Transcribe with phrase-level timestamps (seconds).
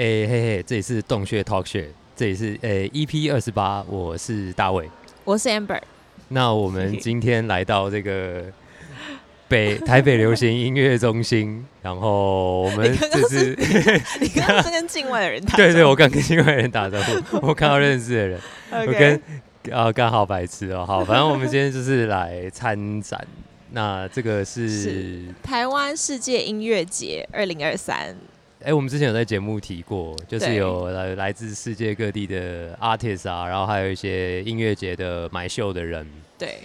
[0.00, 1.84] 哎嘿嘿，这里是洞穴 Talk Show，，
[2.16, 4.88] 这里是诶 EP 二十八，我是大卫。
[5.24, 5.78] 我是 Amber。
[6.28, 8.44] 那我们今天来到这个
[9.46, 13.54] 北 台北流行音乐中心，然后我们这是
[14.22, 18.40] 你刚刚是跟境外的人打对对，我刚跟境外人打招呼，我看到认识的人，
[18.70, 19.22] 我跟
[19.70, 23.22] 啊刚好白痴哦，好，反正我们今天就是来参展。
[23.72, 28.16] 那这个是台湾世界音乐节二零二三。
[28.62, 36.06] 哎，我们之前有在节目提过，就是有来来自世界各地的 artist 啊，然后还有一些音乐节的买秀的人。
[36.36, 36.56] 对。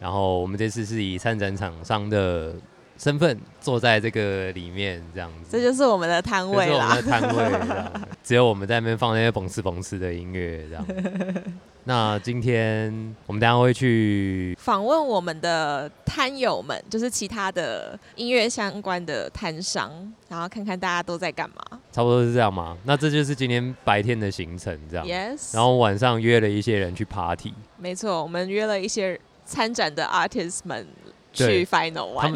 [0.00, 2.52] 然后我们这次是以参展厂商的
[2.96, 5.48] 身份坐在这个里面，这样子。
[5.50, 6.90] 这就是我们的摊位啦。
[6.90, 10.86] 我们的摊位， 只有我们在那边放那些蹦哧蹦哧的音乐，这样。
[11.86, 19.90] 那今天我们等下会去访问我们的摊友们，就是其他的音乐相关的摊商，
[20.28, 21.56] 然后看看大家都在干嘛。
[21.92, 22.78] 差不多是这样吗？
[22.84, 25.06] 那这就是今天白天的行程，这样。
[25.06, 25.54] Yes。
[25.54, 27.52] 然后晚上约了一些人去 party。
[27.76, 30.86] 没错，我们约了一些参展的 artists 们。
[31.34, 32.32] 去 final 玩，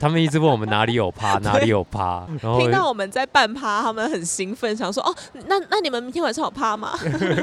[0.00, 2.26] 他们一直问我们哪里有趴，哪里有趴。
[2.42, 5.14] 然后听到我们在办趴，他们很兴奋，想说哦，
[5.46, 6.92] 那那你们明天晚上有趴吗？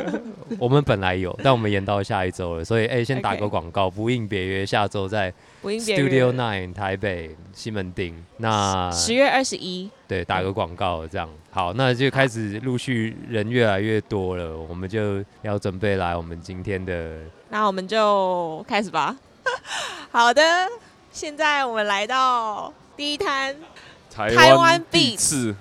[0.60, 5.34] 我们本来有，但我们延到下一周了，所以哎，先打个广告，不应别约，下周在
[5.64, 8.14] Studio Nine 台北西门町。
[8.38, 11.30] 那十月二十一，对，打个广告这样。
[11.52, 17.18] 好，那就开始陆续人越来越多了，我们就要准备来我们今天的。
[17.50, 19.16] 那我们就开始吧。
[20.12, 20.42] 好的。
[21.12, 23.56] 现在我们来到第一摊
[24.12, 25.56] 台湾 Beats。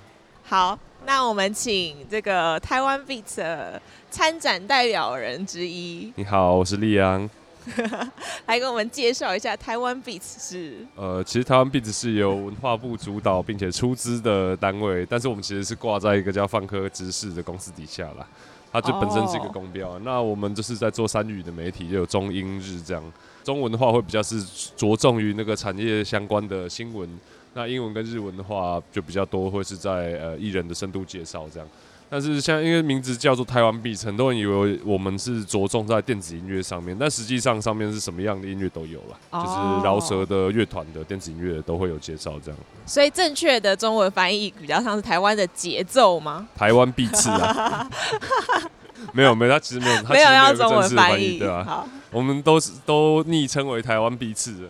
[0.45, 6.13] 好，那我们请这个台湾 Beats 的参展代表人之一。
[6.17, 7.29] 你好，我是利昂。
[8.47, 10.87] 来给我们介绍一下台湾 Beats 是。
[10.97, 18.27] 呃，其实台湾 Beats 是由文化部主导并且出资的单位，但是我们其实是挂在一个叫放科知识的公司底下啦。
[18.73, 19.99] 它就本身是一个公标。
[20.01, 23.03] 那我们就是在做三语的媒体，就有中英日这样。
[23.45, 24.43] 中文的话会比较是
[24.77, 27.09] 着重于那个产业相关的新闻，
[27.55, 31.69] 那英文跟日文的话就比较多，会是在呃艺人的深度介绍这样。
[32.11, 42.59] 但是像因为名字叫做台湾 B，很多人以为我们是着重在电子音乐上面，但实际上上面是什么样的音乐都有了，就是饶舌的乐团的电子音乐都会有介绍这样。
[42.87, 46.49] 所以正确的中文翻译比较像是台湾的节奏吗？
[46.57, 47.89] 台湾 B 次啊。
[49.13, 51.87] 没有没有，他其实没有，没有要中文翻译，对吧？
[52.11, 54.69] 我们都是都昵称为台湾 B 次的。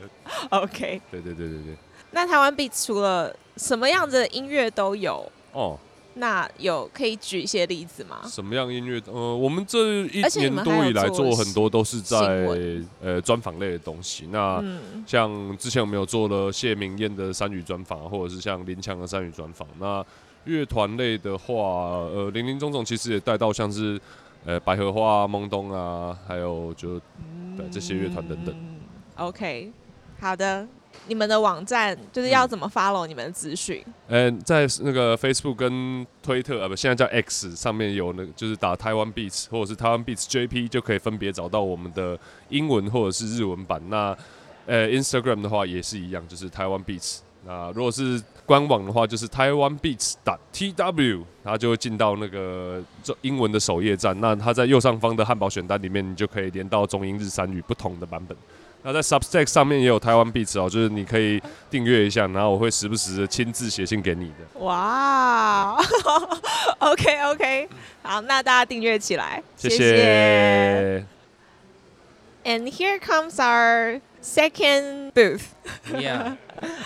[0.50, 1.76] OK，对对对对对。
[2.10, 5.78] 那台湾 B 除了什么样子的音乐都有哦？
[6.18, 8.20] 那有可以举一些例子吗？
[8.26, 9.00] 什么样音乐？
[9.06, 12.46] 呃，我们这一年多以来做很多都是在
[13.00, 14.28] 呃专访类的东西。
[14.32, 14.62] 那
[15.06, 19.66] 像之前我们有做了谢明燕的三语专访，或者是像林强的三语专访。
[19.78, 20.04] 那
[20.44, 24.00] 乐团类的话，呃，林林总总其实也带到像是，
[24.44, 26.98] 呃，百合花、啊懵东啊，还有就
[27.56, 28.54] 对这些乐团等等。
[29.16, 29.70] OK，
[30.20, 30.66] 好的，
[31.06, 33.82] 你们的网站就是要怎么 follow 你们的资讯？
[34.08, 43.80] 嗯，在那个 Facebook 跟推特啊，不，现在叫 X 上面有那个，就是打台湾 Beats 或者是台湾 Beats JP 就可以分别找到我们的英文或者是日文版。
[43.88, 44.16] 那
[44.66, 47.20] 呃，Instagram 的话也是一样，就是台湾 Beats。
[47.46, 52.82] 那如果是官网的话，就是台湾 beats 打 T W，它就会进到那个
[53.22, 54.20] 英文的首页站。
[54.20, 58.36] 那它在右上方的汉堡选单里面，你就可以连到中英日三语不同的版本。
[58.82, 64.60] 那在 Substack 上面也有台湾 beats 哦，就是你可以订阅一下，然后我会时不时的亲自写信给你的。
[64.60, 65.76] 哇
[66.78, 67.68] ，OK OK，
[68.02, 71.04] 好，那大家订阅起来，谢谢。
[72.44, 75.48] And here comes our second booth.
[75.92, 76.36] Yeah.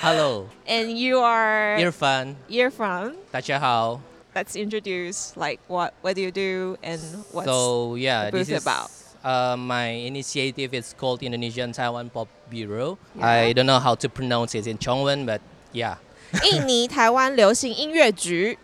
[0.00, 0.48] Hello.
[0.66, 2.34] And you are Irfan.
[2.48, 3.14] Irfan.
[3.30, 4.00] 大家好.
[4.34, 6.98] Let's introduce like what what do you do and
[7.32, 8.90] what's so yeah the booth this is, about.
[9.23, 12.97] Uh, my initiative is called Indonesian Taiwan Pop Bureau.
[13.15, 13.27] Yeah.
[13.27, 15.41] I don't know how to pronounce it in Chongwen, but
[15.73, 15.97] yeah.
[16.43, 18.57] 印尼台湾流行音乐局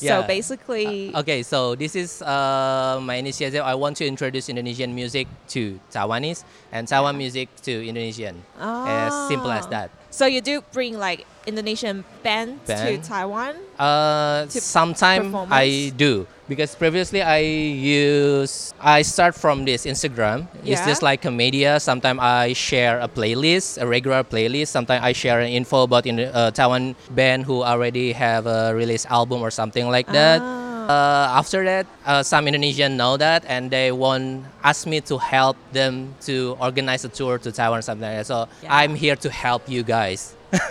[0.00, 0.20] yeah.
[0.20, 1.42] So basically, uh, okay.
[1.42, 3.62] So this is uh, my initiative.
[3.62, 8.42] I want to introduce Indonesian music to Taiwanese and Taiwan music to Indonesian.
[8.58, 8.86] Oh.
[8.86, 9.90] As simple as that.
[10.17, 13.03] So you do bring like Indonesian band, band?
[13.03, 13.53] to Taiwan?
[13.77, 20.49] Uh, sometimes I do because previously I use I start from this Instagram.
[20.63, 20.73] Yeah.
[20.73, 21.79] It's just like a media.
[21.79, 24.73] Sometimes I share a playlist, a regular playlist.
[24.73, 29.05] Sometimes I share an info about in uh, Taiwan band who already have a release
[29.05, 30.41] album or something like that.
[30.41, 30.66] Ah.
[30.87, 35.57] Uh, after that, uh, some Indonesian know that and they want ask me to help
[35.73, 38.25] them to organize a tour to Taiwan or something like that.
[38.27, 38.73] So yeah.
[38.75, 40.33] I'm here to help you guys.
[40.53, 40.63] okay,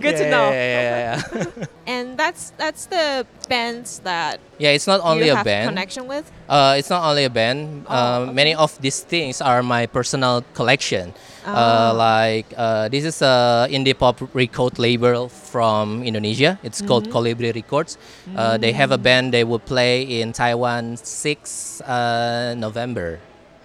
[0.00, 0.50] good to know.
[0.50, 1.44] Yeah, yeah, yeah, yeah.
[1.86, 5.68] And that's that's the bands that Yeah, it's not only a band.
[5.70, 6.30] connection with.
[6.48, 7.86] Uh, it's not only a band.
[7.88, 11.12] Oh, uh, Many of these things are my personal collection.
[11.44, 16.58] Uh, like uh, this is a indie pop record label from Indonesia.
[16.62, 17.12] It's called Mhm.
[17.12, 17.98] Colibri Records.
[18.36, 19.34] Uh, they have a band.
[19.34, 23.18] They will play in Taiwan 6 uh, November.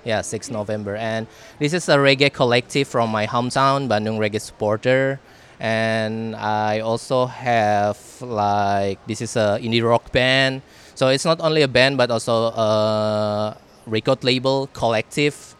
[0.03, 0.95] Yeah, 6 November.
[0.95, 1.27] And
[1.59, 5.19] this is a reggae collective from my hometown, Bandung Reggae Supporter.
[5.59, 10.61] And I also have like this is a indie rock band.
[10.95, 15.53] So it's not only a band but also a record label collective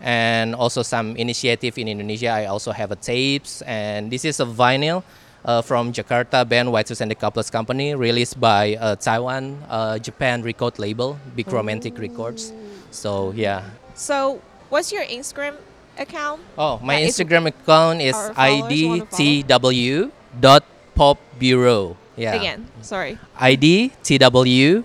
[0.00, 2.28] and also some initiative in Indonesia.
[2.30, 5.02] I also have a tapes and this is a vinyl
[5.44, 9.98] uh, from Jakarta band White Shoes and the Couplers Company released by uh, Taiwan uh,
[9.98, 12.52] Japan record label Big Romantic Records.
[12.90, 13.62] So yeah.
[13.94, 15.54] So, what's your Instagram
[15.98, 16.40] account?
[16.58, 21.96] Oh, my Yeah, Instagram account is our followers wanna idtw.popbureau.
[22.16, 22.34] Yeah.
[22.34, 23.18] Again, sorry.
[23.38, 24.82] idtw.popbureau.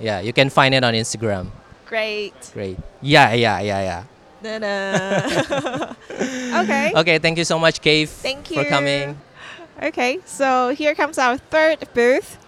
[0.00, 1.50] Yeah, you can find it on Instagram.
[1.90, 2.32] Great.
[2.54, 2.78] Great.
[3.02, 4.02] Yeah, yeah, yeah, yeah.
[4.42, 5.92] Ta-da.
[6.62, 6.92] okay.
[6.94, 9.18] Okay, thank you so much, Cave, Thank you for coming.
[9.82, 12.38] Okay, so here comes our third booth,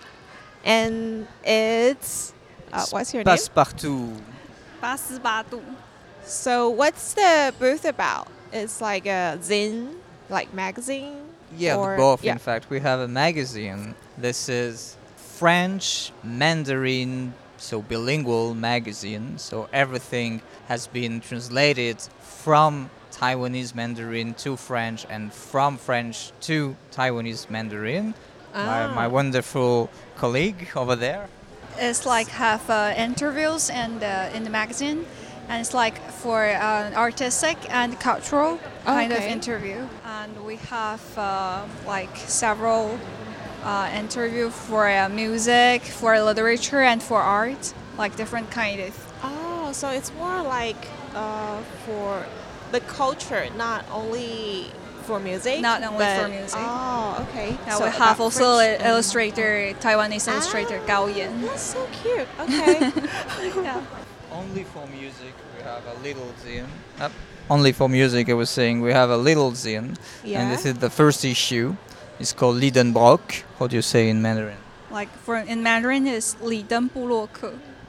[0.64, 2.32] and it's
[2.72, 3.34] uh, what's your name?
[3.34, 4.20] Passepartout.
[4.80, 5.64] Passepartout.
[6.22, 8.28] So what's the booth about?
[8.52, 9.96] It's like a zine,
[10.30, 11.16] like magazine.
[11.58, 12.22] Yeah, or- both.
[12.22, 12.32] yeah.
[12.32, 13.96] In fact, we have a magazine.
[14.16, 19.38] This is French, Mandarin, so bilingual magazine.
[19.38, 27.48] So everything has been translated from Taiwanese Mandarin to French and from French to Taiwanese
[27.50, 28.14] Mandarin.
[28.54, 29.08] My, my Ah.
[29.08, 31.28] wonderful colleague over there.
[31.78, 35.06] It's like have uh, interviews and uh, in the magazine,
[35.48, 39.32] and it's like for uh, artistic and cultural kind of Okay.
[39.32, 39.78] interview.
[40.04, 42.98] And we have uh, like several
[43.62, 49.12] uh, interview for uh, music, for literature, and for art, like different kind of.
[49.22, 50.76] Oh, so it's more like
[51.14, 52.24] uh, for
[52.72, 54.66] the culture, not only
[55.02, 55.60] for music.
[55.60, 56.60] Not only for music.
[56.62, 57.50] Oh, okay.
[57.66, 61.42] Yeah, So we have also French a and- illustrator, Taiwanese illustrator Ah, Gao Yan.
[61.42, 62.28] That's so cute.
[62.40, 62.92] Okay.
[63.62, 63.80] Yeah.
[64.32, 66.66] Only for music, we have a little zine.
[67.00, 67.10] Uh,
[67.50, 69.96] only for music, I was saying, we have a little zine.
[70.24, 70.40] yeah.
[70.40, 71.76] And this is the first issue.
[72.22, 73.42] It's called Lidenbrock.
[73.58, 74.58] How do you say in Mandarin?
[74.92, 76.88] Like for in Mandarin is Liden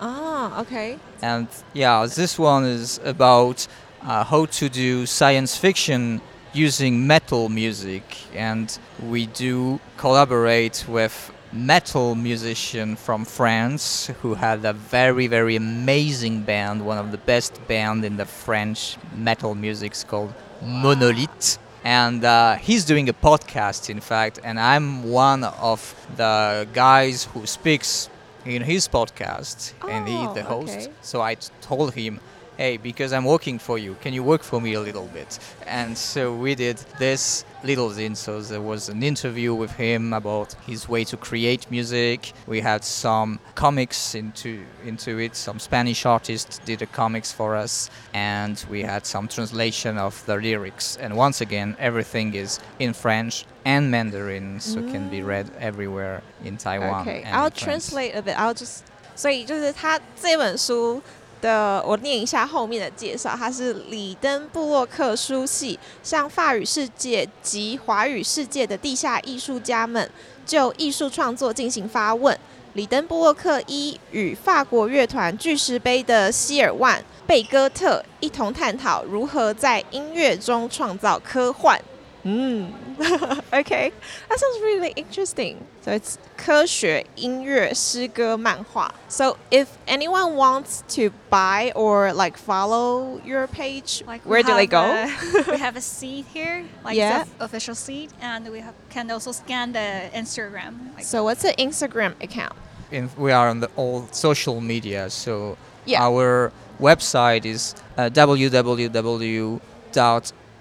[0.02, 0.98] Ah, okay.
[1.22, 3.68] And yeah, this one is about
[4.02, 6.20] uh, how to do science fiction
[6.52, 8.04] using metal music,
[8.34, 16.42] and we do collaborate with metal musician from France who had a very very amazing
[16.42, 20.34] band, one of the best band in the French metal music called
[20.64, 27.26] Monolith and uh, he's doing a podcast in fact and i'm one of the guys
[27.34, 28.10] who speaks
[28.46, 30.88] in his podcast and he's the Oh, host okay.
[31.02, 32.20] so I told him
[32.57, 35.97] hey because i'm working for you can you work for me a little bit and
[35.97, 40.89] so we did this little zine so there was an interview with him about his
[40.89, 46.81] way to create music we had some comics into into it some spanish artists did
[46.81, 51.77] the comics for us and we had some translation of the lyrics and once again
[51.79, 57.37] everything is in french and mandarin so can be read everywhere in taiwan Okay, and
[57.37, 57.63] I'll in France.
[57.63, 58.37] translate a bit.
[58.37, 58.83] I'll just，
[59.15, 61.01] 所以就是他这本书
[61.44, 63.36] 的，我念一下后面的介绍。
[63.38, 70.10] 它是里登布洛克书系向法语世界及华语世界的地下艺术家们
[70.46, 72.36] 就艺术创作进行发问。
[72.76, 81.80] 里登布洛克一与法国乐团巨石碑的希尔万贝戈特一同探讨如何在音乐中创造科幻。
[82.25, 82.73] 嗯，
[83.53, 85.57] OK，that sounds really interesting.
[85.85, 88.93] So it's 科学、音乐、诗歌、漫画.
[89.09, 94.53] So if anyone wants to buy or like follow your page, Like where we do
[94.55, 94.83] they have go?
[94.83, 95.09] a-
[95.53, 97.25] we have a seed here, like Yeah.
[97.39, 100.75] the official seed, and we have, can also scan the Instagram.
[100.97, 102.53] Like, so what's the Instagram account?
[102.91, 105.57] in, we are on the all social media so
[105.87, 106.03] Yeah.
[106.03, 109.61] our website is uh, www.art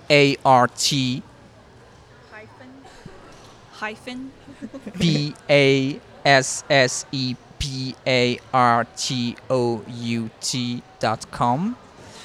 [0.10, 1.24] hyphen,
[3.83, 4.31] hyphen,
[5.01, 11.77] p a s s e p a r t o u t dot com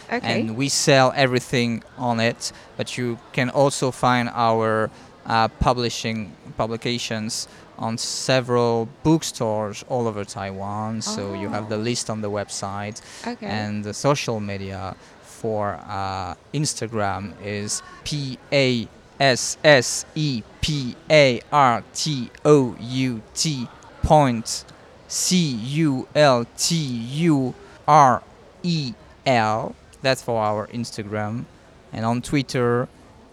[0.10, 0.22] Okay.
[0.42, 4.90] and we sell everything on it but you can also find our
[5.26, 7.46] uh, publishing publications
[7.78, 11.90] on several bookstores all over Taiwan so you have the Oh.
[11.90, 13.46] list on the website okay.
[13.46, 14.96] and the social media
[15.42, 18.88] for uh, Instagram is P A
[19.20, 23.68] S S E P A R T O U T
[24.04, 24.66] point
[25.08, 27.54] C U L T U
[27.88, 28.24] R
[28.64, 28.94] E
[29.26, 29.76] L.
[30.02, 31.46] That's for our Instagram.
[31.92, 32.88] And on Twitter,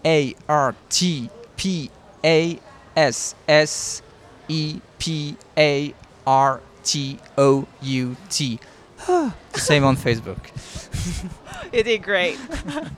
[0.04, 1.90] A R T P
[2.24, 2.58] A
[2.96, 4.02] S S
[4.48, 5.94] E P A
[6.26, 8.58] R T O U T.
[9.54, 10.38] Same on Facebook.
[11.72, 12.38] you did great.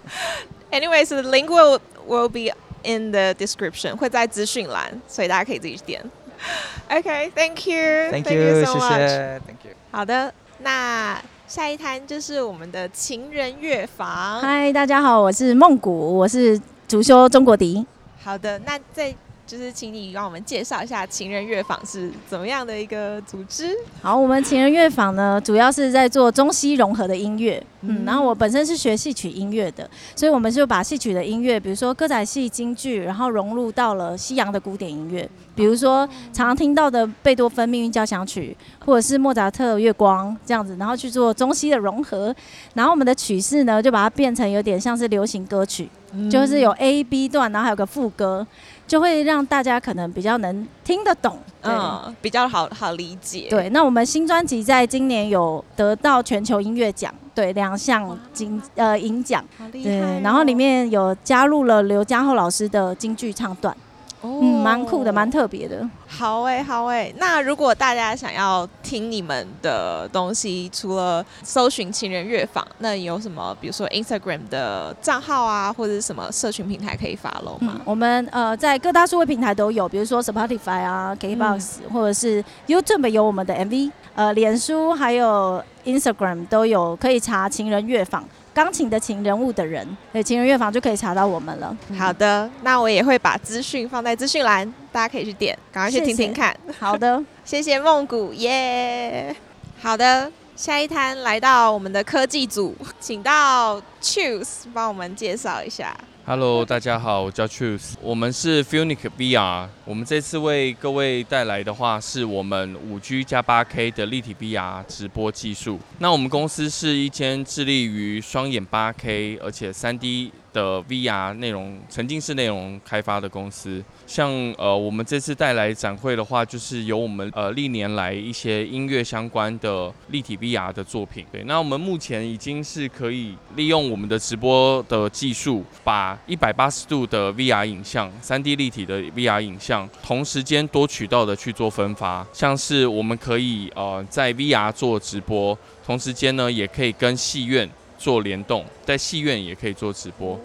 [0.73, 2.53] anyway, so the link will will be
[2.87, 6.03] in the description，会在资讯栏，所以大家可以自己点。
[6.89, 9.41] OK，Thank you，Thank you so much。
[9.47, 9.73] Thank you。
[9.91, 14.41] 好的，那下一摊就是我们的情人乐房。
[14.41, 17.87] 嗨，大家好，我是梦谷，我是主修中国笛。
[18.23, 19.15] 好的，那在
[19.47, 23.71] 就是请你让我们介绍一下情人乐坊是怎么样的一个组织。
[24.03, 27.63] 好，我们情人乐坊呢，主要是在做中西融合的音乐。
[27.83, 42.35] 嗯，然后我本身是学戏曲音乐的，所以我们就把戏曲的音乐，比如说歌仔戏、京剧，然后融入到了西洋的古典音乐，比如说常常听到的贝多芬命运交响曲，或者是莫扎特月光这样子，然后去做中西的融合。
[42.75, 45.89] 然后我们的曲式呢，就把它变成有点像是流行歌曲，
[46.29, 48.45] 就是有 A、B 段，然后还有个副歌。
[48.87, 53.49] 就会让大家可能比较能听得懂，嗯，比较好好理解。
[53.51, 63.77] 对，那我们新专辑在今年有得到全球音乐奖，对，两项金呃银奖，对，然后里面有加入了刘嘉厚老师的京剧唱段。
[64.23, 65.89] 嗯，蛮酷的，蛮特别的。
[66.07, 67.15] 好诶，好诶。
[67.19, 77.81] 那如果大家想要听你们的东西，除了搜寻情人乐坊，那有什么，比如说 Instagram 的账号啊，或者是什么社群平台可以发喽吗？
[77.85, 88.25] 我们呃在各大数位平台都有，比如说 Spotify 啊，KBox，或者是 YouTube 有我们的 MV，呃，脸书还有 Instagram 都有，可以查情人乐坊。
[88.57, 91.77] 钢琴的琴人物的人，对情人乐坊就可以查到我们了。
[91.99, 96.57] 好的，那我也会把资讯放在资讯栏，大家可以去点，赶快去听听看。
[96.79, 99.37] 好的， 谢谢梦谷耶。
[99.79, 105.95] 好的，下一摊来到我们的科技组，请到 Choose 帮我们介绍一下。
[106.29, 115.79] Hello，大家好，我叫 Truth，我们是 Funic VR，我们这次为各位带来的话是我们五 G 加八 K 的立体 VR 直播技术。
[116.01, 120.33] 那我们公司是一间致力于双眼八 K，而且三 D。
[120.57, 131.27] 的 VR 内容沉浸式内容开发的公司，像呃我们这次带来展会的话，就是有我们呃历年来一些音乐相关的立体 VR 的作品。
[131.31, 142.27] 对，那我们目前已经是可以利用我们的直播的技术，把一百八十度的 VR 影像、三 D 立体的 VR 影像，同时间多渠道的去做分发。
[142.33, 147.69] 像是我们可以呃在 VR 做直播，同时间呢也可以跟戏院。
[147.99, 150.39] 做联动，在戏院也可以做直播。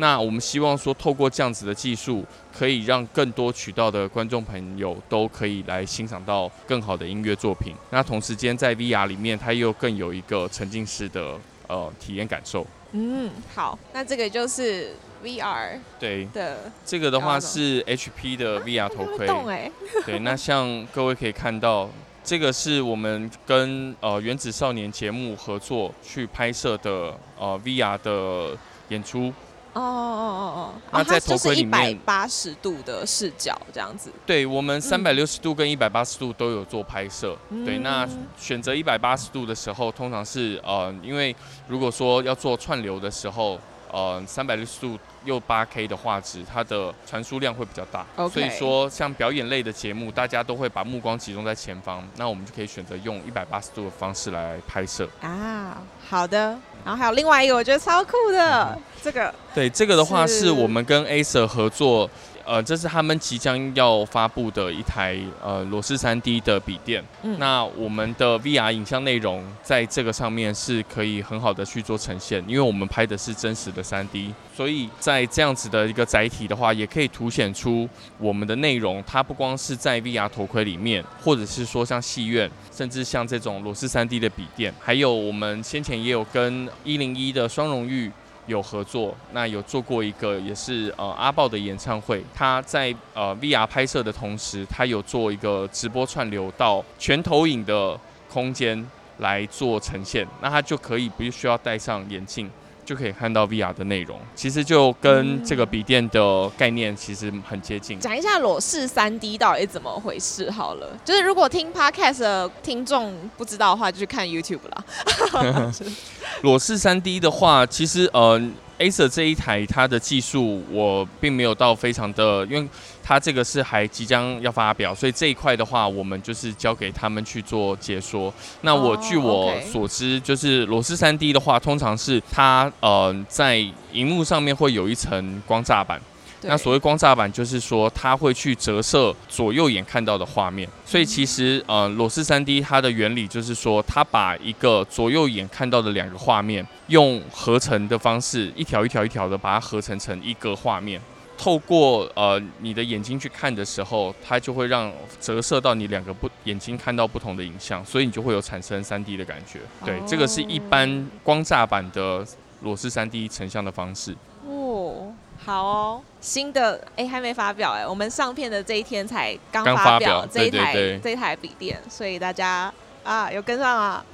[0.00, 2.24] 那我们希望说，透过这样子的技术，
[2.56, 7.74] 可以让更多渠道的观众朋友都可以来欣赏到更好的音乐作品。
[7.90, 11.36] 那同时间在 VR 里面，它又更有一个沉浸式的
[11.66, 12.64] 呃体验感受。
[12.92, 19.26] 嗯，好，那这个就是 VR 对的，这个的话是 HP 的 VR 头盔。
[19.28, 19.68] 动哎，
[20.06, 21.90] 对，那像各位可以看到。
[22.28, 28.54] 这个是我们跟呃原子少年节目合作去拍摄的呃 VR 的
[28.90, 29.32] 演出。
[29.72, 34.12] 哦哦哦哦，那在头盔里面，一百八十度的视角这样子。
[34.26, 37.34] 对，我们三百六十度跟一百八十度都有做拍摄。
[37.64, 38.06] 对，那
[38.38, 41.34] 选择一百八十度的时候，通常是呃，因为
[41.66, 43.58] 如果说要做串流的时候。
[43.90, 55.08] 呃，三百六十度又八 K 的画质，它的传输量会比较大，所以说像表演类的节目，大家都会把目光集中在前方，那我们就可以选择用一百八十度的方式来拍摄。
[55.20, 56.58] 啊，好的。
[56.84, 59.34] 然后还有另外一个，我觉得超酷的，这个。
[59.54, 62.08] 对，这个的话是我们跟 Acer 合作。
[62.48, 67.04] 呃，这是他们即将要发布的一台呃裸视三 D 的笔电。
[67.22, 77.86] 嗯，那我们的 VR 影像内容在这个上面是可以很好的去做呈现，因为我们拍的是真实的三 D，所以在这样子的一个载体的话，也可以凸显出
[78.16, 79.04] 我们的内容。
[79.06, 88.10] 它不光是在 VR 头盔里面，或者是说像戏院，甚至像这种裸视三 D 的笔电，还有我们先前也有跟一零一的双荣誉。
[88.48, 97.96] 有合作，那有做过一个也是呃阿豹的演唱会，他在呃 VR 拍摄的同时，他有做一个直播串流到全投影的
[98.28, 98.84] 空间
[99.18, 102.50] 来做呈现，那他就可以不需要戴上眼镜，
[102.88, 104.18] 就可以看到 VR 的内容。
[104.34, 108.00] 其实就跟这个笔电的概念其实很接近。
[108.00, 115.72] 讲一下裸视三 D 到底怎么回事好了，就是如果听 Podcast 的听众不知道的话，就去看 YouTube 啦。
[116.40, 118.40] 裸视三 D 的话，其实呃。
[118.78, 122.68] Acer 这一台它的技术我并没有到非常的，因为
[123.08, 128.30] 它这个是还即将要发表，所以这一块的话，我们就是交给他们去做解说。
[128.60, 133.56] 那我据我所知，就是裸视三 D 的话，通常是它呃在
[133.94, 135.98] 荧幕上面会有一层光栅板。
[136.42, 140.68] 那所谓光栅板，就是说它会去折射左右眼看到的画面。
[140.84, 146.66] 所以其实呃裸视三 D 它的原理就是说，它把一个左右眼看到的两个画面。
[146.88, 151.00] 用合成的方式，一条一条一条的把它合成成一个画面。
[151.38, 159.60] 透过呃你的眼睛去看的时候，它就会让折射到你两个不眼睛看到不同的影像，所以你就会有产生三 D 的感觉。
[159.84, 162.26] 对，这个是一般光栅版的
[162.62, 164.16] 裸视三 D 成像的方式。
[164.44, 172.72] 哦，好哦，新的哎还没发表哎，我们上片的这一天才刚发表这一台这一台笔电，所以大家。
[173.04, 174.04] 啊，有跟上啊！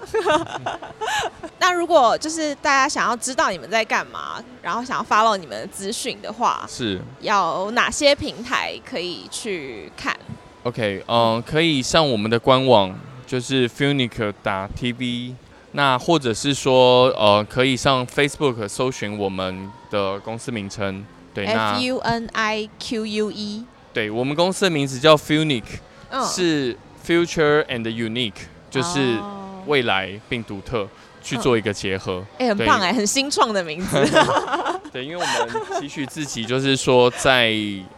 [1.59, 10.15] 那如果就是大家想要知道你们在干嘛，然后想要 follow 你们的资讯的话，是要哪些平台可以去看
[10.65, 12.95] ？OK，嗯，可以上我们的官网，
[13.27, 15.35] 就是 Funic 打 TV，
[15.73, 25.65] 那或者是说，呃，可以上 Facebook 搜寻我们的公司名称，对，F U N I Q U E，对我们公司的名字叫 Funic，
[26.33, 28.33] 是 Future and Unique。
[28.75, 29.17] 就是
[29.67, 30.89] 未来并独特
[31.23, 34.05] 去做一个结合，哎，很棒哎，很新创的名字。
[34.93, 37.53] 对，因为我们期许自己就是说，在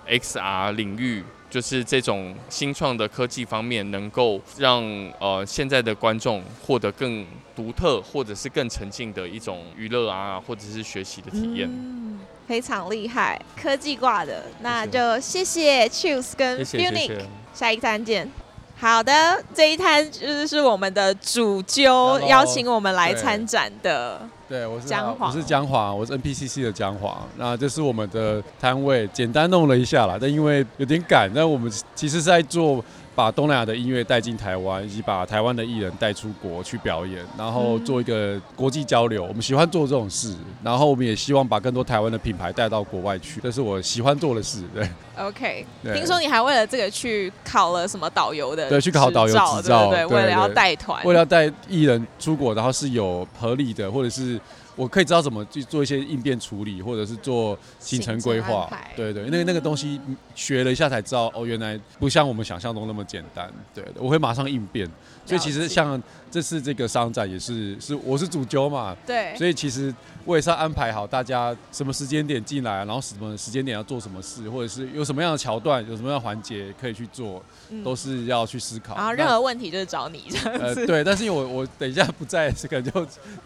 [0.06, 4.84] XR 领域，就是这种新创的科技方面，能够让
[5.18, 11.66] 呃现在的观众获得更独特或者是更沉浸的一种娱乐啊，或者是学习的体验。
[11.68, 17.22] 嗯，非常厉害，科技挂的，那就谢谢 Choose 跟 Unique，
[17.54, 18.30] 下一站见。
[18.78, 19.12] 好的，
[19.54, 24.20] 这一摊就是我们的主揪邀请我们来参展的。
[24.48, 27.26] 对，我是江华，我是江华，我是 NPCC 的江华。
[27.36, 32.84] 那这是我们的摊位，简单弄了一下啦，但因为有点赶，但我们其实是在做。
[33.16, 39.24] 把东南亚的音乐带进台湾，以及把台湾的艺人带出国去表演，然后做一个国际交流。
[39.24, 43.40] 我们喜欢做这种事，然后我们也希望把更多台湾的品牌带到国外去。
[43.40, 44.62] 这是我喜欢做的事。
[44.74, 44.86] 对
[45.18, 45.66] ，OK。
[45.82, 48.68] 听说你还为了这个去考了什么导游的？
[48.68, 49.90] 对，去考导游执照。
[49.90, 54.38] 对，为了要带团，为了要带艺人出国，然后是有合理的，或者是。
[54.76, 58.70] 我可以知道怎么去做一些应变处理，或者是做行程规划。
[58.94, 60.00] 对对，那个那个东西
[60.34, 63.50] 学了一下才知道，哦，原来不像我们想象中那么简单。
[63.74, 64.86] 对，我会马上应变。
[65.24, 66.00] 所以其实像
[66.36, 68.94] 这次这个商展也是，是我是主角嘛。
[69.06, 69.34] 对。
[69.38, 69.94] 所以其实
[70.26, 77.42] 我也是要安排好大家什么时间点进来，然后什么时间点要做什么事，或者是有什么样的桥段，有什么样的环节可以去做。
[77.82, 80.80] 都是要去思考，然后任何问题就是找你这样子。
[80.80, 82.90] 呃，对，但是因为我我等一下不在， 这个就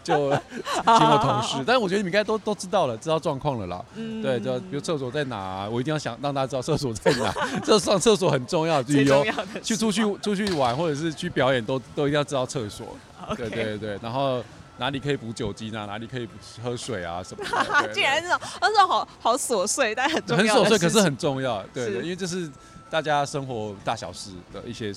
[0.03, 1.55] 就请我同事。
[1.65, 3.83] 但是我觉得你们应该都都知道了，知道状况了啦。
[3.95, 4.21] 嗯。
[4.21, 7.33] 对，就比如厕所在哪，我一定要想让大家知道厕所在哪。
[7.65, 9.25] 这上厕所很重要，旅游
[9.63, 12.80] 去出去出去玩或者是去表演，都都一定要知道厕所。
[13.35, 14.43] 对对对，然后
[14.77, 15.85] 哪里可以补酒精啊？
[15.85, 16.27] 哪里可以
[16.63, 17.21] 喝水啊？
[17.23, 17.43] 什么？
[17.93, 20.55] 竟然这种，那种好好琐碎，但很重要。
[20.55, 21.63] 很琐碎，可是很重要。
[21.73, 22.49] 对对，因为这是。
[22.91, 24.93] 大家生活大小事的一些，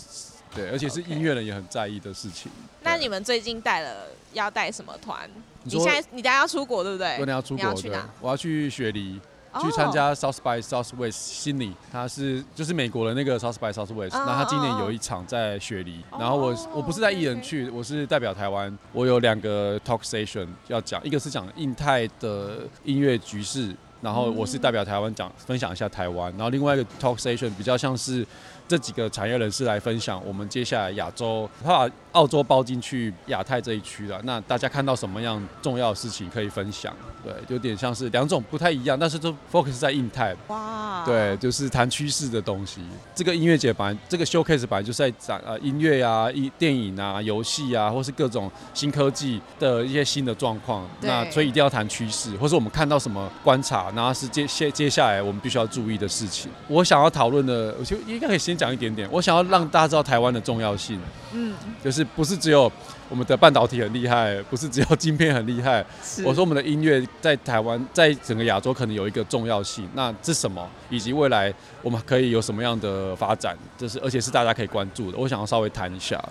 [0.53, 2.51] 对，而且是音乐人也很在意的事情。
[2.83, 5.31] 那你们最近带了要带什么团？
[5.63, 7.17] 你现在你等下要出国对不对？
[7.21, 8.11] 我要出国，去哪？
[8.21, 9.21] 我要去雪梨，
[9.61, 14.13] 去参加 South by Southwest 悉尼，他是就是美国的那个 South by Southwest。
[14.13, 23.75] 那他今年有一场在雪梨，然后我我不是带艺人去，我是代表台湾，我有两个 talk station 要讲，一个是讲印太的音乐局势。
[24.01, 28.27] 然后我是代表台湾讲分享一下台湾，然后另外一个 talk station 比较像是
[28.69, 34.21] 这几个产业人士来分享我们接下来亚洲，把澳洲包进去亚太这一区了。
[34.25, 36.93] 那大家看到什么样重要的事情可以分享？
[37.23, 40.35] 对，有点像是两种不太一样，但是都 focus 在印太。
[40.49, 42.81] 哇，对，就是谈趋势的东西。
[43.15, 50.87] 这个音乐节本来这个 showcase 本来就是在展呃音乐啊、一电影啊、游戏啊，或是各种新科技的一些新的状况。
[51.01, 53.91] 那所以一定要谈趋势，或是我们看到什么观察。
[53.95, 56.51] 然后是接接接下来我们必须要注意的事情。
[56.69, 59.09] 我想要讨论的，我就应该可以先讲一点点。
[59.11, 61.01] 我想要让大家知道台湾的重要性，
[61.33, 62.71] 嗯，就是不是只有
[63.09, 65.85] 我们的半导体很厉害，不是只有晶片很厉害。
[66.25, 69.89] 我说我们的音乐在台湾，在整个亚洲可能有一个重要性。
[69.95, 70.69] 那这什么？
[70.91, 73.57] 以及未来我们可以有什么样的发展？
[73.77, 75.19] 就是而且是大家可以关注的。
[75.19, 76.23] 我想要稍微谈一下，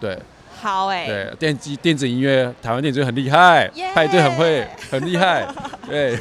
[0.00, 0.18] 对。
[0.60, 5.46] 好哎，对，电机电子音乐，台湾电子乐很厉害，派对很会，很厉害。
[5.88, 6.18] 对，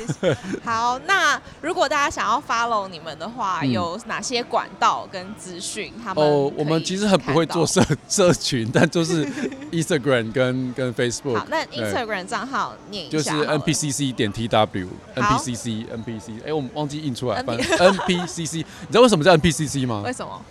[0.64, 5.92] 好，那如果大家想要 follow 你们的话，有哪些管道跟资讯？
[6.04, 9.26] 他们哦，我们其实很不会做社 社群，但就是
[9.72, 11.38] Instagram 跟跟 Facebook。
[11.38, 20.02] 好，那 Instagram 账号念一下，就是 NPCC 点 TW，NPCC NPC，哎，我们忘记印出来，NPCC，你知道为什么叫 NPCC 吗？
[20.06, 20.42] 为什么？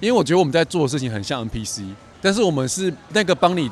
[0.00, 1.86] 因为我觉得我们在做的事情很像 NPC，
[2.20, 3.70] 但是我们是那个帮你。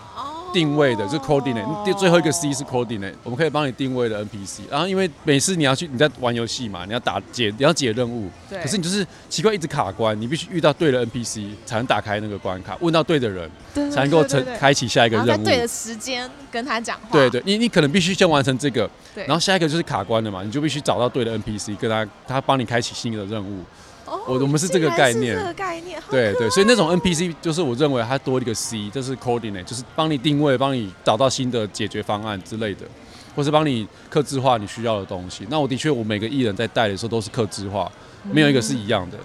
[0.52, 4.61] 定位的，就是 coordinate，第最后一个 C 是 coordinate，我们可以帮你定位的 NPC。
[4.70, 8.61] 然后因为每次你要去你在玩游戏嘛，你要打解你要解任务，对。
[8.61, 13.50] 可是你就是奇怪一直卡关，你必须遇到对的 NPC 才能打开那个关卡，问到对的人，
[13.90, 15.44] 才能够成开启下一个任务。
[15.44, 17.09] 对的时间跟他讲话。
[17.11, 23.64] 对对，你你可能必须先完成这个，然后下一个就是卡关了嘛，你就必须找到对的 NPC，跟他他帮你开启新的任务。
[24.06, 32.86] 我我们是这个概念，这个概念，对对，所以那种 NPC 就是我认为它多一个 C，就是 coordinate，就是帮你定位，帮你找到新的解决方案之类的，
[33.34, 35.46] 或是帮你克制化你需要的东西。
[35.50, 37.90] 那我的确，我每个艺人在带的时候都是克制化，
[38.30, 39.18] 没有一个是一样的。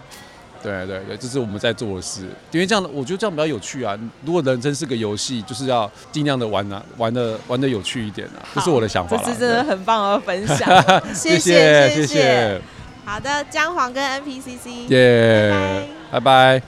[0.62, 3.98] 对对对，这是我们在做的事，因为这样的我觉得这样比较有趣啊。
[4.26, 9.16] 如果人生是个游戏，就是要尽量的玩啊，玩的玩的有趣一点啊，这是我的想法。
[9.24, 10.70] 这是真的很棒的分享，
[11.16, 12.62] 谢谢谢谢。
[13.10, 16.62] 好的，姜黄跟 NPCC，耶，拜拜。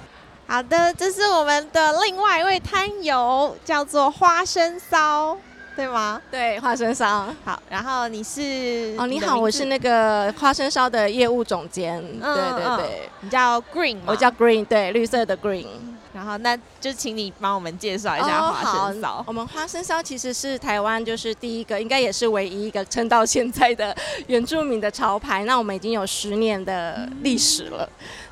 [0.47, 5.37] 好的，这是我们的另外一位摊友，叫做花生骚，
[5.75, 6.21] 对吗？
[6.29, 7.27] 对，花生烧。
[7.45, 8.95] 好，然后你是？
[8.97, 12.01] 哦，你好，我是那个花生烧的业务总监。
[12.19, 15.65] 对对对，你叫 Green，我叫 Green，对，绿色的 Green。
[16.13, 19.23] 然后，那就请你帮我们介绍一下花生烧。
[19.25, 23.95] 我们花生烧其实是台湾就是第一个，应该也是唯一一个撑到现在的
[24.27, 25.45] 原住民的潮牌。
[25.45, 27.87] 那我们已经有十年的历史了。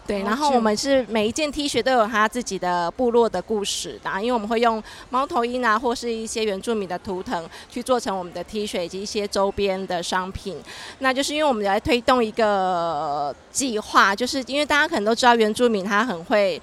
[0.09, 10.57] 对，然后我们是每一件 T 恤都有它自己的部落的故事然后，因为我们会用猫头鹰啊，或是一些原住民的图腾去做成我们的 T 恤以及一些周边的商品。
[10.97, 16.59] 那就是因为我们来推动一个计划，就是因为大家可能都知道原住民他很会。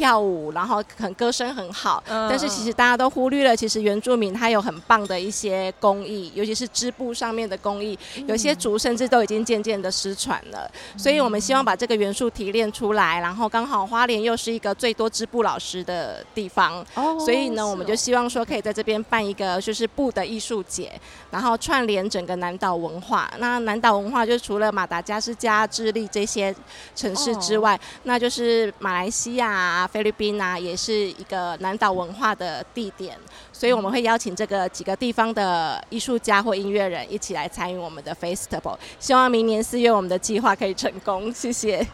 [0.00, 10.70] 跳舞，然后很歌声很好，但是其实大家都忽略了，其实原住民他有很棒的一些工艺，尤其是织布上面的工艺，有些族甚至都已经渐渐的失传了。
[10.96, 16.82] 所以我们希望把这个元素提炼出来，然后刚好花莲又是一个最多织布老师的地方，
[17.18, 20.98] 所以呢，我们就希望说可以在这边办一个就是布的艺术节，
[21.30, 23.30] 然后串联整个南岛文化。
[23.36, 26.54] 那南岛文化就除了马达加斯加、智利这些
[26.96, 29.86] 城市之外，那就是马来西亚。
[29.90, 33.18] 菲律宾啊，也是一个南岛文化的地点，
[33.52, 38.76] 所以我们会邀请这个几个地方的艺术家或音乐人一起来参与我们的 festival。
[38.98, 41.86] 希望明年四月我们的计划可以成功，谢谢。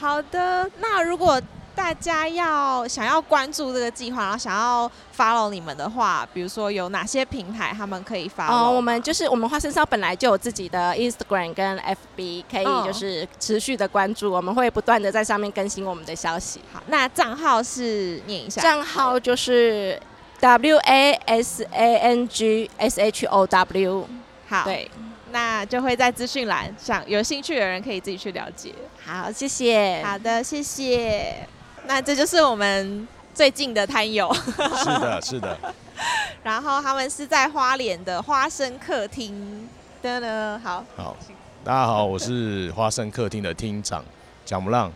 [0.00, 1.40] 好的，那如果。
[1.74, 8.52] 大家要想要关注这个计划，然后想要 follow 你们的话，比如说有哪些平台他们可以 follow？
[8.52, 16.60] 哦，我们就是我们花生烧本来就有自己的 Instagram 跟 FB，可以就是持续的关注，我们会不断的在上面更新我们的消息。
[16.72, 20.00] 好，那账号是念一下，账号就是
[20.40, 24.08] W A S A N G S H O W。
[24.48, 24.90] 好，对，
[25.30, 28.74] 那就会在资讯栏，想有兴趣的人可以自己去了解。
[29.04, 30.02] 好，谢谢。
[30.04, 31.48] 好的，谢谢。
[31.86, 35.58] 那这就是我们最近的摊友，是的，是的。
[36.42, 39.68] 然后他们是在花莲的花生客厅
[40.02, 40.60] 的呢。
[40.62, 41.16] 好，好，
[41.64, 44.04] 大家好，我是花生客厅的厅长
[44.44, 44.92] 蒋木浪。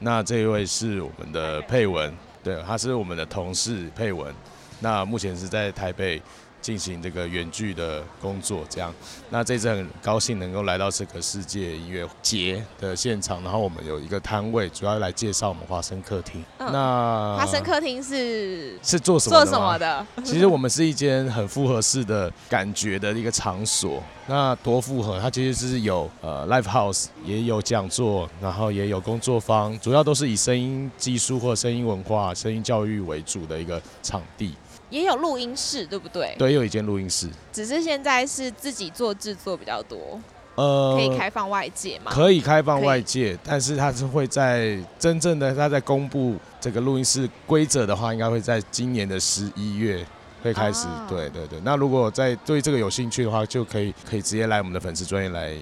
[0.00, 4.34] 那这一位是我们的佩文，对，他是我们的同事佩文。
[4.80, 6.20] 那目前是在台北。
[6.64, 8.90] 进行这个远距的工作，这样。
[9.28, 16.42] 那这次很高兴能够来到这个世界音乐节的现场，然后我们有一个摊位，主要来介绍我们花生客厅。
[16.58, 20.06] 那花生客厅是是做什么做什么的？
[20.24, 24.02] 其实我们是一间很复合式的感觉的一个场所。
[24.26, 34.54] 那多复合，它其实是有呃 live house，也有讲座，然后也有工作坊，主要都是以声音技术或声音文化、声音教育为主的一个场地。
[34.90, 36.34] 也有录音室，对不对？
[36.38, 37.28] 对，有一间录音室。
[37.52, 40.20] 只是现在是自己做制作比较多，
[40.54, 42.10] 呃，可以开放外界吗？
[42.12, 50.06] 可以开放外界，但是它是会在真正的它在公布这个录音室规则的话，应该会在今年的十一月
[50.42, 50.86] 会开始。
[51.08, 51.58] 对对对。
[51.64, 55.56] 那如果在对这个有兴趣的话，就可以可以直接来我们的粉丝专业来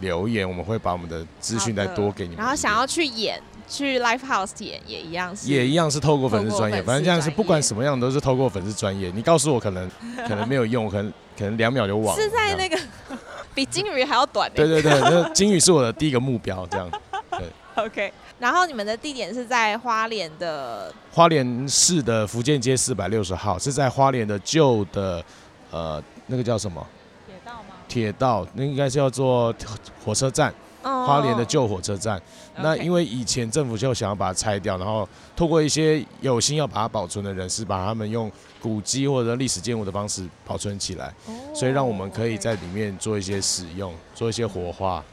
[0.00, 2.38] 留言，我们会把我们的资讯再多给你们。
[2.38, 3.42] 然后想要去演。
[3.68, 9.10] 去 live house 演也一样是，也一样是透过粉丝专业，反正这样是不管什么样都是透过粉丝专业。
[9.14, 9.90] 你告诉我可能
[10.28, 12.22] 可能没有用，可能可能两秒就忘了。
[12.22, 12.78] 是在那个
[13.54, 14.50] 比金鱼还要短。
[14.54, 16.90] 对对对，那 金鱼是我的第一个目标，这样。
[17.30, 17.40] 对。
[17.74, 25.22] OK，然后你们的地点是在花莲的花莲市的福建街四百六十号，是在花莲的旧的
[25.70, 26.86] 呃那个叫什么？
[27.26, 27.74] 铁道吗？
[27.86, 29.54] 铁道，那应该是叫做
[30.02, 30.54] 火车站。
[30.86, 32.20] 花莲的旧火车站，
[32.58, 41.12] 那因为以前政府就想要把它拆掉，然后透过一些有心要把它保存的人士，把他们用古迹或者历史建物的方式保存起来，
[41.54, 45.04] 所以让我们可以在里面做一些使用，做一些活化。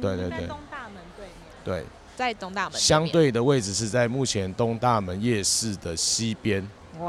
[0.00, 0.46] 对对对。
[0.46, 1.34] 东大门对面。
[1.64, 1.84] 对，
[2.16, 2.80] 在东大门。
[2.80, 6.66] 相对的位置是在目前东大门夜市的西边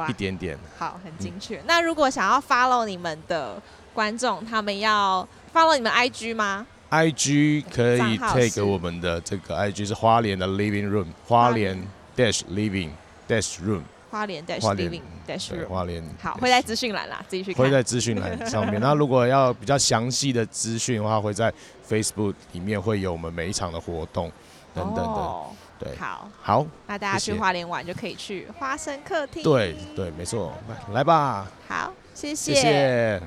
[0.08, 0.58] 一点点。
[0.78, 1.62] 好，很精确。
[1.65, 3.62] 那如果想要 follow 你们的
[3.93, 11.82] 观众，他们要 follow 你们 IG 吗？I G 可以 take 我们的这个 I G 是花莲的 living room，花莲
[12.17, 12.89] dash living
[13.30, 17.63] dash room，花莲 dash living dash room，花莲好会在资讯栏啦，自己去看。
[17.63, 18.80] 会在资讯栏上面。
[18.84, 21.49] 那如果要比较详细的资讯的话，会在
[21.89, 24.30] Facebook 里面会有我们每一场的活动
[24.75, 25.41] 等等的。
[25.80, 29.41] 对，好，好，那大家去花莲玩就可以去花生客厅。
[29.41, 30.54] 对对，没错，
[30.91, 31.49] 来吧。
[31.69, 32.54] 好，谢谢。
[32.54, 33.21] 谢谢。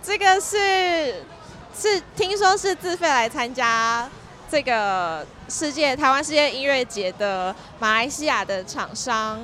[0.00, 1.16] 这个是。
[1.80, 4.08] 是听说是自费来参加
[4.50, 9.38] 这个世界台湾世界音乐节的马来西亚的厂商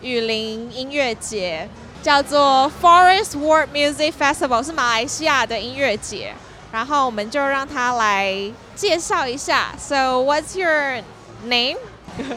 [0.00, 1.68] 雨林音乐节，
[2.02, 6.34] 叫做 Forest World Music Festival，是马来西亚的音乐节。
[6.72, 8.34] 然后我们就让他来
[8.74, 9.72] 介绍一下。
[9.78, 11.02] So what's your
[11.44, 11.76] name?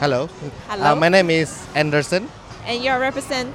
[0.00, 0.28] Hello.
[0.68, 0.94] Hello.
[0.94, 2.28] My name is Anderson.
[2.66, 3.48] And you're represent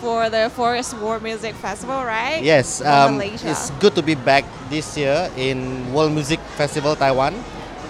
[0.00, 2.40] for the Forest World Music Festival, right?
[2.40, 7.36] Yes, um, it's good to be back this year in World Music Festival Taiwan.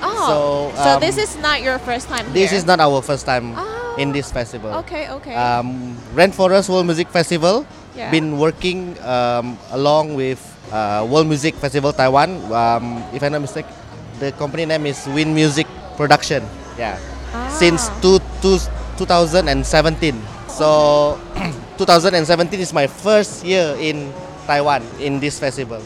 [0.02, 0.36] Oh, so,
[0.74, 3.94] um, so this is not your first time This is not our first time oh,
[3.96, 4.74] in this festival.
[4.82, 5.34] Okay, okay.
[5.38, 8.10] Um, Rainforest World Music Festival, yeah.
[8.10, 10.40] been working um, along with
[10.72, 12.42] uh, World Music Festival Taiwan.
[12.50, 13.70] Um, if I'm not mistaken,
[14.18, 16.42] the company name is Win Music Production.
[16.74, 16.98] Yeah,
[17.30, 17.46] ah.
[17.54, 18.58] since two, two,
[18.98, 20.29] 2017.
[20.50, 21.18] So
[21.78, 24.12] 2017 is my first year in
[24.46, 25.80] Taiwan in this festival.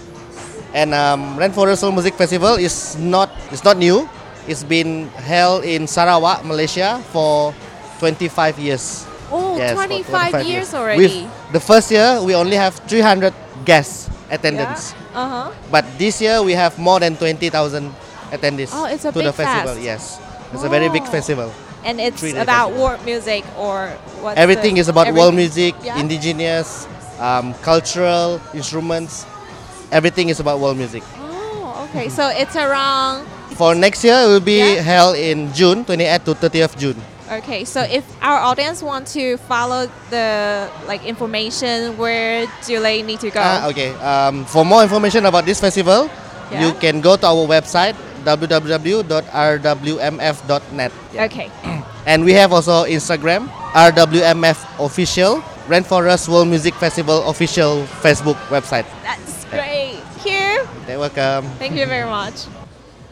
[0.74, 4.08] And um, Rainforest Soul Music Festival is not it's not new.
[4.48, 7.54] It's been held in Sarawak, Malaysia for
[8.00, 9.06] 25 years.
[9.32, 11.00] Oh, yes, 25, 25 years, years already.
[11.00, 13.32] With the first year, we only have 300
[13.64, 14.92] guests attendance.
[14.92, 15.16] Yeah.
[15.16, 15.52] Uh-huh.
[15.70, 17.48] But this year, we have more than 20,000
[18.34, 19.74] attendees oh, it's a to big the festival.
[19.74, 19.86] Fest.
[19.86, 20.20] Yes,
[20.52, 20.66] it's oh.
[20.66, 21.10] a very big oh.
[21.14, 21.48] festival
[21.84, 24.36] and it's about world music or what?
[24.36, 26.00] Everything is about world music, yeah?
[26.00, 26.88] indigenous,
[27.20, 29.26] um, cultural instruments.
[29.92, 31.02] Everything is about world music.
[31.16, 32.08] Oh, okay.
[32.08, 33.26] So it's around.
[33.54, 34.80] For next year, it will be yeah?
[34.82, 36.96] held in June, 28th to 30th June.
[37.30, 43.20] Okay, so if our audience want to follow the like information, where do they need
[43.20, 43.40] to go?
[43.40, 46.10] Uh, okay, um, for more information about this festival,
[46.50, 46.66] yeah?
[46.66, 49.31] you can go to our website www.rwmf.net.
[51.15, 51.49] Okay.
[52.05, 58.85] and we have also Instagram, RWMF official, Rainforest World Music Festival official Facebook website.
[59.03, 59.99] That's great.
[60.23, 60.65] Here.
[60.87, 61.45] You're welcome.
[61.59, 62.47] Thank you very much.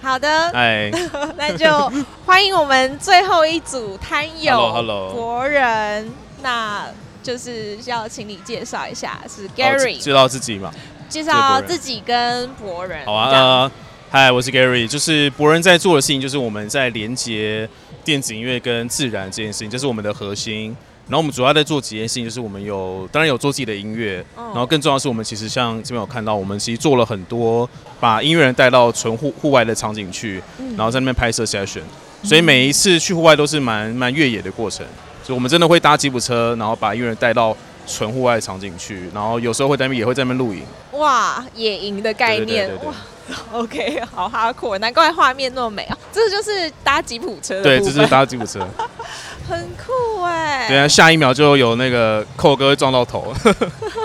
[0.01, 0.91] 好的，哎，
[1.37, 1.91] 那就
[2.25, 6.85] 欢迎我们最后一组摊友 博人，那
[7.23, 10.71] 就是要请你介绍一下，是 Gary，介绍自己嘛？
[11.09, 13.05] 介绍自己跟博人。
[13.05, 13.71] 好啊，
[14.12, 17.66] 嗨，我是 Gary，就是博人在做的事情，就是我们在连接
[18.04, 20.76] 电子音乐跟自然这件事情，这是我们的核心。
[21.06, 27.66] 然后我们主要在做几件事情，就是我们有当然有做自己的音乐，然后更重要的是，我们其实像这边有看到，我们其实做了很多
[27.98, 30.42] 把音乐人带到纯户户外的场景去，
[30.76, 31.80] 然后在那边拍摄 session。
[32.22, 34.84] 所以每一次去户外都是蛮蛮越野的过程，
[35.24, 40.62] 所以我们真的会搭吉普车，然后把音乐人带到纯户外的场景去，然后有时候会在那边也会在那边露营。
[40.92, 42.94] 哇，野营的概念哇！
[43.52, 45.96] OK，好哈酷，难怪画面那么美啊！
[46.12, 48.66] 这就是搭吉普车，对，这是搭吉普车，
[49.48, 50.66] 很酷哎。
[50.68, 53.32] 对啊，下一秒就有那个寇哥撞到头。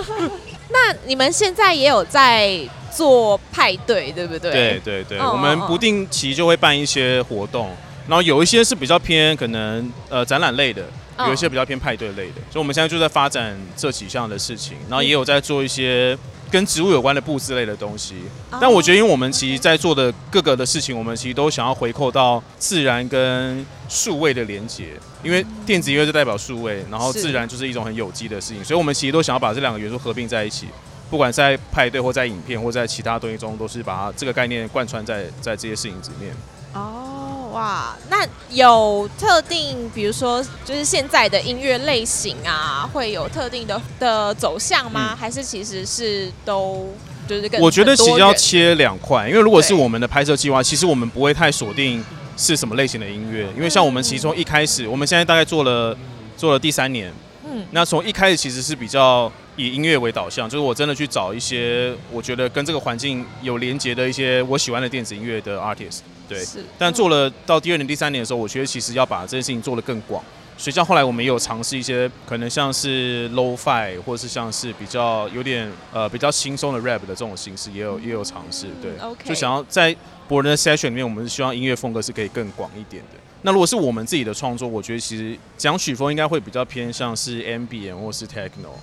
[0.70, 2.56] 那你们现在也有在
[2.92, 4.50] 做派对，对不对？
[4.50, 7.70] 对对对，我们不定期就会办一些活动，
[8.06, 10.82] 然后有一些是比较偏可能呃展览类的，
[11.26, 16.16] 有一些比较偏派对类的，所以我们现在就在发展这几项的事情，然后也有在做一些。
[16.50, 18.14] 跟植物有关的布置类的东西，
[18.58, 30.68] 但我觉得，因为我们其实在做的各个的事情，我们其实都想要回扣到自然跟数位的连接，因为电子音乐就代表数位，然后自然就是一种很有机的事情，所以我们其实都想要把这两个元素合并在一起，
[31.10, 36.34] 不管在派对或在影片或在其他东西中，都是把这个概念贯穿在在这些事情里面。
[36.72, 37.17] 哦。
[37.52, 45.16] 哇，那有特定，比如说，就是现在的音乐类型啊，会有特定的的走向吗？
[45.18, 46.92] 还是其实是都
[47.26, 47.50] 就是？
[47.60, 52.04] 我觉得其实要切两块，因为如果是我们的拍摄计划，其实我们不会太锁定
[52.36, 55.96] 是什么类型的音乐，因为像我们其中一开始，我们现在大概做了
[56.36, 57.12] 做了第三年，
[57.52, 66.44] 嗯，那从一开始其实是比较以音乐为导向，就是我真的去找一些我觉得跟这个环境有连接的一些我喜欢的电子音乐的 artist，对，
[66.76, 70.22] 但做了到第二年、第三年的时候，我觉得其实要把这件事情做得更广。
[70.58, 83.18] 所以像后来我们也有尝试一些可能像是 low fi，或者是像是比较有点呃比较轻松的 rap 的这种形式，也有也有尝试，对，O K 就想要在博人的 session 里面，我们是希望音乐风格是可以更广一点的。
[83.42, 88.74] 那如果是我们自己的创作，我觉得其实讲曲风应该会比较偏向是 ambient 或是 techno，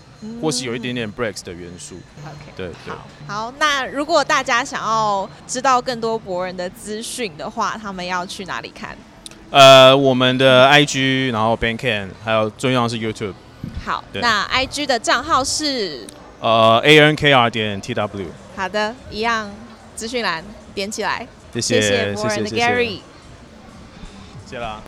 [0.42, 1.96] 或是有一点点 breaks 的元素。
[2.24, 2.94] OK，对对。
[3.28, 8.98] 好，那如果大家想要知道更多博人的资讯的话，他们要去哪里看？
[9.52, 13.34] 呃，我们的 IG，然后 Bandcamp，还有重要是 YouTube。
[13.84, 16.06] 好，那 IG 的账号是
[16.40, 18.26] 呃 ANKR 点 TW。
[18.56, 19.50] 好的，一样
[19.96, 21.28] 资讯栏点起来。
[21.54, 23.00] 谢谢谢谢 Gary。
[24.46, 24.82] 谢啦。